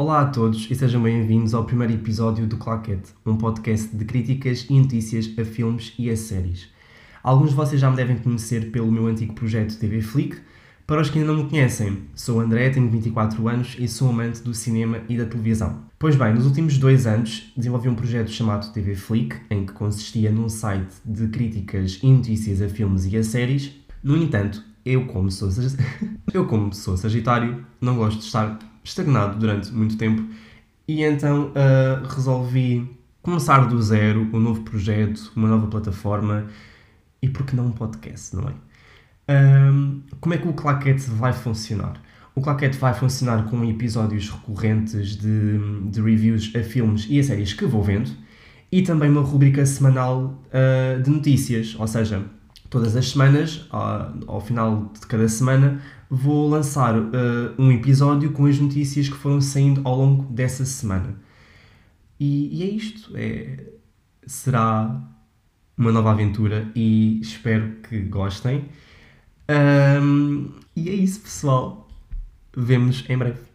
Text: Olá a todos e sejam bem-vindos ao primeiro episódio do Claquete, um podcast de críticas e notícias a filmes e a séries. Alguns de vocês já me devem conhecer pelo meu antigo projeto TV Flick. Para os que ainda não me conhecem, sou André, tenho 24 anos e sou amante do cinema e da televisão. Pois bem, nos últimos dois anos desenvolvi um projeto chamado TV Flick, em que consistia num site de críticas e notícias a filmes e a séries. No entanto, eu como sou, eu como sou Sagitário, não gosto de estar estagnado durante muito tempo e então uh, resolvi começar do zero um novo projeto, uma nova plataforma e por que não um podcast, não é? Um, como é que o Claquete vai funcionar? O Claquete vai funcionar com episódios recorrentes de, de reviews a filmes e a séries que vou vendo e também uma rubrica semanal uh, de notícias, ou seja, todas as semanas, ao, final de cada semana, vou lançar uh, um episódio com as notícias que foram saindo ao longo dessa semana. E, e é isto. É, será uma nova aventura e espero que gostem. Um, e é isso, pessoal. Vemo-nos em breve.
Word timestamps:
Olá 0.00 0.20
a 0.20 0.26
todos 0.26 0.70
e 0.70 0.76
sejam 0.76 1.02
bem-vindos 1.02 1.52
ao 1.52 1.64
primeiro 1.64 1.92
episódio 1.92 2.46
do 2.46 2.56
Claquete, 2.56 3.12
um 3.26 3.36
podcast 3.36 3.96
de 3.96 4.04
críticas 4.04 4.64
e 4.70 4.78
notícias 4.78 5.28
a 5.36 5.44
filmes 5.44 5.92
e 5.98 6.08
a 6.08 6.16
séries. 6.16 6.68
Alguns 7.20 7.50
de 7.50 7.56
vocês 7.56 7.80
já 7.80 7.90
me 7.90 7.96
devem 7.96 8.16
conhecer 8.16 8.70
pelo 8.70 8.92
meu 8.92 9.08
antigo 9.08 9.34
projeto 9.34 9.76
TV 9.76 10.00
Flick. 10.00 10.36
Para 10.86 11.00
os 11.00 11.10
que 11.10 11.18
ainda 11.18 11.32
não 11.32 11.42
me 11.42 11.50
conhecem, 11.50 12.04
sou 12.14 12.38
André, 12.38 12.70
tenho 12.70 12.88
24 12.88 13.48
anos 13.48 13.74
e 13.76 13.88
sou 13.88 14.10
amante 14.10 14.40
do 14.40 14.54
cinema 14.54 15.00
e 15.08 15.18
da 15.18 15.26
televisão. 15.26 15.80
Pois 15.98 16.14
bem, 16.14 16.32
nos 16.32 16.46
últimos 16.46 16.78
dois 16.78 17.04
anos 17.04 17.52
desenvolvi 17.56 17.88
um 17.88 17.96
projeto 17.96 18.30
chamado 18.30 18.72
TV 18.72 18.94
Flick, 18.94 19.34
em 19.50 19.66
que 19.66 19.72
consistia 19.72 20.30
num 20.30 20.48
site 20.48 20.94
de 21.04 21.26
críticas 21.26 21.98
e 22.04 22.06
notícias 22.06 22.62
a 22.62 22.68
filmes 22.68 23.04
e 23.04 23.16
a 23.16 23.24
séries. 23.24 23.72
No 24.00 24.16
entanto, 24.16 24.62
eu 24.86 25.06
como 25.06 25.28
sou, 25.28 25.48
eu 26.32 26.46
como 26.46 26.72
sou 26.72 26.96
Sagitário, 26.96 27.66
não 27.80 27.96
gosto 27.96 28.20
de 28.20 28.26
estar 28.26 28.60
estagnado 28.88 29.38
durante 29.38 29.72
muito 29.72 29.96
tempo 29.96 30.24
e 30.86 31.02
então 31.02 31.52
uh, 31.52 32.06
resolvi 32.08 32.88
começar 33.22 33.66
do 33.68 33.80
zero 33.82 34.28
um 34.32 34.40
novo 34.40 34.62
projeto, 34.62 35.30
uma 35.36 35.48
nova 35.48 35.66
plataforma 35.66 36.46
e 37.20 37.28
por 37.28 37.44
que 37.44 37.54
não 37.54 37.66
um 37.66 37.72
podcast, 37.72 38.34
não 38.34 38.48
é? 38.48 38.54
Um, 39.30 40.02
como 40.20 40.34
é 40.34 40.38
que 40.38 40.48
o 40.48 40.54
Claquete 40.54 41.10
vai 41.10 41.32
funcionar? 41.32 42.00
O 42.34 42.40
Claquete 42.40 42.78
vai 42.78 42.94
funcionar 42.94 43.44
com 43.44 43.62
episódios 43.64 44.30
recorrentes 44.30 45.16
de, 45.16 45.58
de 45.90 46.00
reviews 46.00 46.52
a 46.56 46.62
filmes 46.62 47.06
e 47.10 47.18
a 47.18 47.24
séries 47.24 47.52
que 47.52 47.66
vou 47.66 47.82
vendo 47.82 48.10
e 48.70 48.82
também 48.82 49.10
uma 49.10 49.20
rubrica 49.20 49.64
semanal 49.66 50.42
uh, 50.48 51.02
de 51.02 51.10
notícias, 51.10 51.76
ou 51.78 51.86
seja, 51.86 52.22
todas 52.70 52.96
as 52.96 53.10
semanas, 53.10 53.66
ao, 53.70 54.40
final 54.40 54.92
de 54.98 55.06
cada 55.06 55.28
semana, 55.28 55.80
vou 56.10 56.48
lançar 56.48 56.96
uh, 56.98 57.54
um 57.58 57.72
episódio 57.72 58.32
com 58.32 58.46
as 58.46 58.58
notícias 58.58 59.08
que 59.08 59.16
foram 59.16 59.40
saindo 59.40 59.80
ao 59.84 59.96
longo 59.96 60.24
dessa 60.32 60.64
semana. 60.64 61.14
E, 62.20 62.58
e 62.58 62.62
é 62.62 62.66
isto. 62.66 63.12
É, 63.14 63.64
será 64.26 65.00
uma 65.76 65.92
nova 65.92 66.10
aventura 66.10 66.70
e 66.74 67.20
espero 67.20 67.76
que 67.88 68.00
gostem. 68.00 68.66
Um, 69.48 70.50
e 70.76 70.88
é 70.88 70.92
isso, 70.92 71.20
pessoal. 71.20 71.88
Vemo-nos 72.54 73.04
em 73.08 73.16
breve. 73.16 73.47